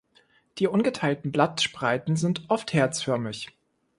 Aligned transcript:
Die 0.57 0.65
ungeteilten 0.65 1.31
Blattspreiten 1.31 2.15
sind 2.15 2.45
oft 2.49 2.73
herzförmig. 2.73 3.53